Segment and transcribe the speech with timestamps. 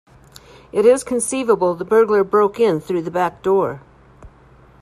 [0.71, 3.81] It is conceivable the burglar broke in through the back door.